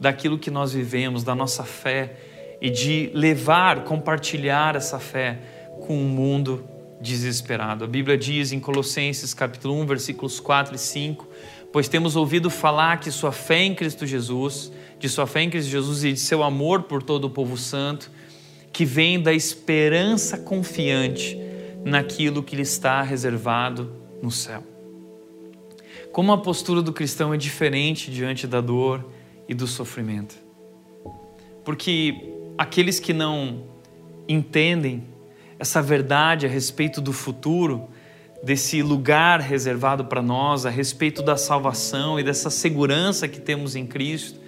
[0.00, 2.16] daquilo que nós vivemos, da nossa fé
[2.60, 5.38] e de levar, compartilhar essa fé
[5.84, 6.64] com um mundo
[6.98, 7.84] desesperado.
[7.84, 11.28] A Bíblia diz em Colossenses capítulo 1, versículos 4 e 5,
[11.70, 15.70] pois temos ouvido falar que sua fé em Cristo Jesus, de sua fé em Cristo
[15.70, 18.10] Jesus e de seu amor por todo o povo santo,
[18.72, 21.38] que vem da esperança confiante
[21.84, 24.64] naquilo que lhe está reservado no céu.
[26.10, 29.04] Como a postura do cristão é diferente diante da dor
[29.46, 30.36] e do sofrimento.
[31.62, 33.64] Porque aqueles que não
[34.26, 35.13] entendem
[35.58, 37.88] essa verdade a respeito do futuro,
[38.42, 43.86] desse lugar reservado para nós, a respeito da salvação e dessa segurança que temos em
[43.86, 44.38] Cristo,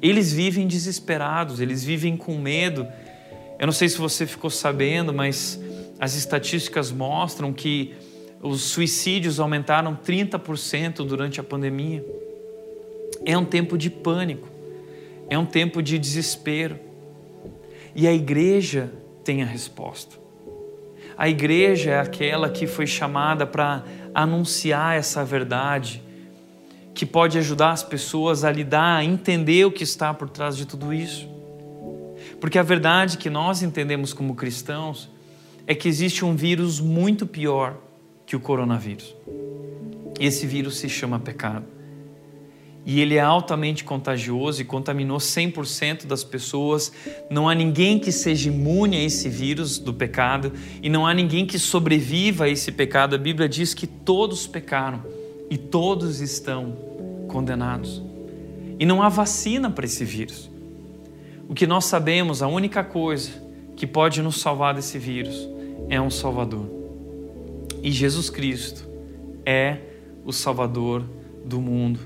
[0.00, 2.86] eles vivem desesperados, eles vivem com medo.
[3.58, 5.60] Eu não sei se você ficou sabendo, mas
[5.98, 7.94] as estatísticas mostram que
[8.42, 12.04] os suicídios aumentaram 30% durante a pandemia.
[13.24, 14.48] É um tempo de pânico,
[15.28, 16.78] é um tempo de desespero.
[17.94, 18.92] E a igreja
[19.24, 20.25] tem a resposta.
[21.16, 23.82] A igreja é aquela que foi chamada para
[24.14, 26.02] anunciar essa verdade,
[26.94, 30.66] que pode ajudar as pessoas a lidar, a entender o que está por trás de
[30.66, 31.28] tudo isso.
[32.40, 35.08] Porque a verdade que nós entendemos como cristãos
[35.66, 37.76] é que existe um vírus muito pior
[38.26, 39.14] que o coronavírus.
[40.20, 41.75] Esse vírus se chama pecado.
[42.86, 46.92] E ele é altamente contagioso e contaminou 100% das pessoas.
[47.28, 51.44] Não há ninguém que seja imune a esse vírus do pecado e não há ninguém
[51.44, 53.16] que sobreviva a esse pecado.
[53.16, 55.04] A Bíblia diz que todos pecaram
[55.50, 56.76] e todos estão
[57.26, 58.00] condenados.
[58.78, 60.48] E não há vacina para esse vírus.
[61.48, 63.30] O que nós sabemos, a única coisa
[63.74, 65.48] que pode nos salvar desse vírus
[65.88, 66.70] é um Salvador.
[67.82, 68.88] E Jesus Cristo
[69.44, 69.78] é
[70.24, 71.04] o Salvador
[71.44, 72.00] do mundo,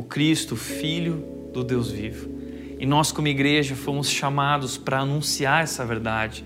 [0.00, 1.22] o Cristo, Filho
[1.52, 2.30] do Deus vivo.
[2.78, 6.42] E nós, como igreja, fomos chamados para anunciar essa verdade,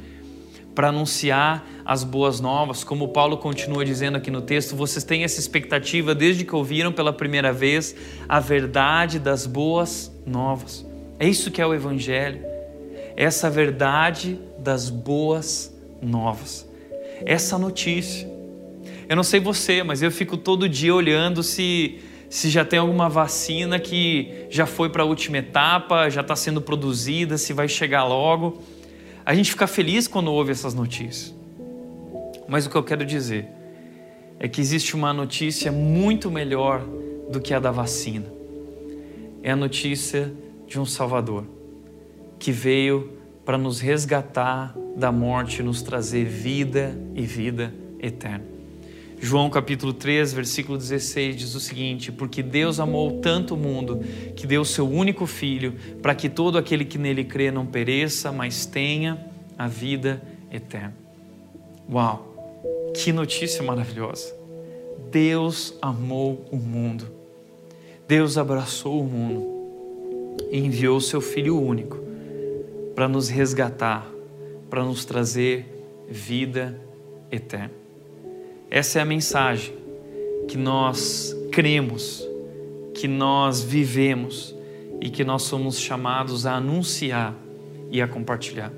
[0.75, 2.83] para anunciar as boas novas.
[2.83, 7.13] Como Paulo continua dizendo aqui no texto, vocês têm essa expectativa desde que ouviram pela
[7.13, 7.95] primeira vez
[8.29, 10.85] a verdade das boas novas.
[11.21, 12.41] É isso que é o Evangelho,
[13.17, 16.69] essa verdade das boas novas,
[17.25, 18.29] essa notícia.
[19.09, 22.01] Eu não sei você, mas eu fico todo dia olhando se
[22.35, 26.61] se já tem alguma vacina que já foi para a última etapa, já está sendo
[26.61, 28.61] produzida, se vai chegar logo.
[29.25, 31.33] A gente fica feliz quando ouve essas notícias.
[32.49, 33.47] Mas o que eu quero dizer
[34.41, 36.85] é que existe uma notícia muito melhor
[37.31, 38.27] do que a da vacina.
[39.41, 40.35] É a notícia
[40.67, 41.45] de um Salvador
[42.37, 43.13] que veio
[43.45, 48.54] para nos resgatar da morte nos trazer vida e vida eterna.
[49.25, 54.01] João capítulo 3, versículo 16 diz o seguinte: Porque Deus amou tanto o mundo
[54.37, 55.73] que deu seu único filho,
[56.03, 59.19] para que todo aquele que nele crê não pereça, mas tenha
[59.57, 60.23] a vida
[60.53, 60.95] eterna.
[61.91, 62.93] Uau!
[62.95, 64.37] Que notícia maravilhosa!
[65.11, 67.11] Deus amou o mundo.
[68.07, 69.43] Deus abraçou o mundo
[70.51, 71.99] e enviou seu filho único
[72.95, 74.07] para nos resgatar,
[74.69, 75.65] para nos trazer
[76.11, 76.79] vida
[77.33, 77.84] eterna.
[78.75, 79.73] Essa é a mensagem
[80.49, 82.29] que nós cremos,
[82.93, 84.53] que nós vivemos
[85.01, 87.37] e que nós somos chamados a anunciar
[87.89, 88.73] e a compartilhar.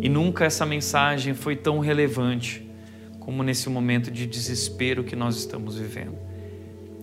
[0.00, 2.66] E nunca essa mensagem foi tão relevante
[3.18, 6.16] como nesse momento de desespero que nós estamos vivendo.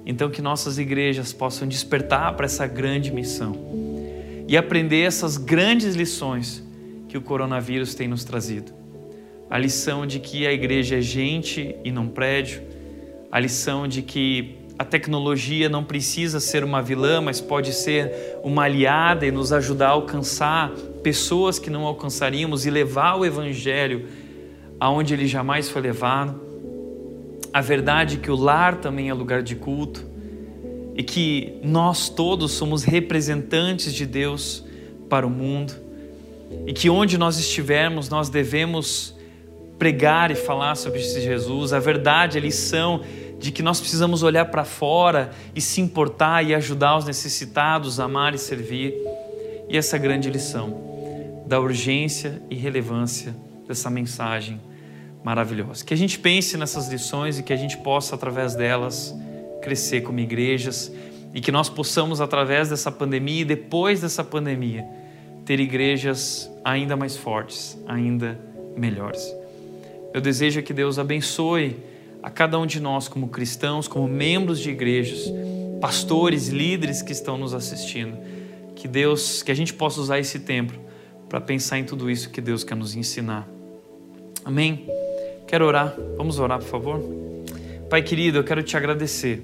[0.03, 3.55] Então, que nossas igrejas possam despertar para essa grande missão
[4.47, 6.63] e aprender essas grandes lições
[7.07, 8.86] que o coronavírus tem nos trazido
[9.49, 12.61] a lição de que a igreja é gente e não prédio,
[13.31, 18.63] a lição de que a tecnologia não precisa ser uma vilã, mas pode ser uma
[18.63, 20.71] aliada e nos ajudar a alcançar
[21.01, 24.07] pessoas que não alcançaríamos e levar o evangelho
[24.79, 26.39] aonde ele jamais foi levado.
[27.51, 30.05] A verdade é que o lar também é lugar de culto
[30.95, 34.63] e que nós todos somos representantes de Deus
[35.09, 35.73] para o mundo
[36.67, 39.16] e que onde nós estivermos nós devemos
[39.77, 43.01] pregar e falar sobre esse Jesus, a verdade, a lição
[43.39, 48.33] de que nós precisamos olhar para fora e se importar e ajudar os necessitados, amar
[48.33, 48.95] e servir.
[49.69, 53.35] E essa grande lição da urgência e relevância
[53.67, 54.59] dessa mensagem
[55.23, 55.85] maravilhosa.
[55.85, 59.13] Que a gente pense nessas lições e que a gente possa, através delas,
[59.61, 60.91] crescer como igrejas
[61.33, 64.85] e que nós possamos, através dessa pandemia e depois dessa pandemia,
[65.45, 68.39] ter igrejas ainda mais fortes, ainda
[68.75, 69.36] melhores.
[70.13, 71.77] Eu desejo que Deus abençoe
[72.23, 75.31] a cada um de nós como cristãos, como membros de igrejas,
[75.79, 78.17] pastores, líderes que estão nos assistindo.
[78.75, 80.73] Que Deus, que a gente possa usar esse tempo
[81.29, 83.47] para pensar em tudo isso que Deus quer nos ensinar.
[84.43, 84.87] Amém.
[85.47, 85.95] Quero orar.
[86.15, 87.01] Vamos orar, por favor.
[87.89, 89.43] Pai querido, eu quero te agradecer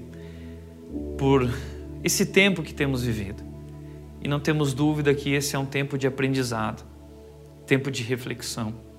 [1.17, 1.49] por
[2.03, 3.43] esse tempo que temos vivido.
[4.21, 6.83] E não temos dúvida que esse é um tempo de aprendizado,
[7.65, 8.92] tempo de reflexão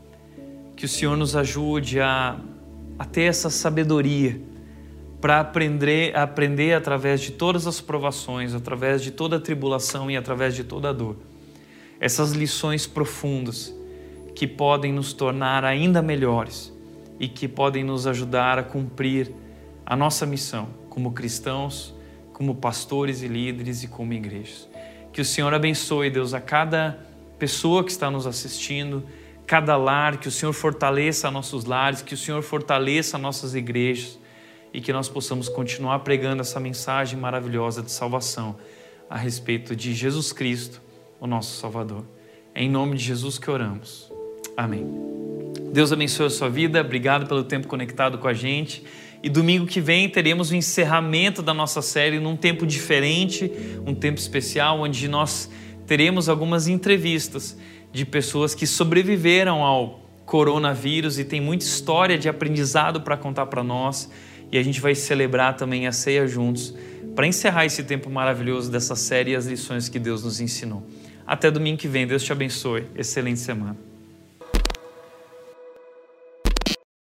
[0.84, 2.38] que o Senhor nos ajude a,
[2.98, 4.38] a ter essa sabedoria
[5.18, 10.54] para aprender, aprender através de todas as provações, através de toda a tribulação e através
[10.54, 11.16] de toda a dor.
[11.98, 13.74] Essas lições profundas
[14.34, 16.70] que podem nos tornar ainda melhores
[17.18, 19.32] e que podem nos ajudar a cumprir
[19.86, 21.94] a nossa missão como cristãos,
[22.34, 24.68] como pastores e líderes e como igrejas.
[25.14, 26.98] Que o Senhor abençoe, Deus, a cada
[27.38, 29.02] pessoa que está nos assistindo
[29.46, 34.18] cada lar, que o Senhor fortaleça nossos lares, que o Senhor fortaleça nossas igrejas
[34.72, 38.56] e que nós possamos continuar pregando essa mensagem maravilhosa de salvação
[39.08, 40.80] a respeito de Jesus Cristo,
[41.20, 42.04] o nosso Salvador.
[42.54, 44.10] É em nome de Jesus que oramos.
[44.56, 44.86] Amém.
[45.72, 48.84] Deus abençoe a sua vida, obrigado pelo tempo conectado com a gente.
[49.22, 53.50] E domingo que vem teremos o encerramento da nossa série num tempo diferente,
[53.86, 55.50] um tempo especial, onde nós
[55.86, 57.56] teremos algumas entrevistas
[57.94, 63.62] de pessoas que sobreviveram ao coronavírus e tem muita história de aprendizado para contar para
[63.62, 64.10] nós.
[64.50, 66.74] E a gente vai celebrar também a ceia juntos
[67.14, 70.84] para encerrar esse tempo maravilhoso dessa série e as lições que Deus nos ensinou.
[71.24, 72.04] Até domingo que vem.
[72.04, 72.84] Deus te abençoe.
[72.96, 73.93] Excelente semana.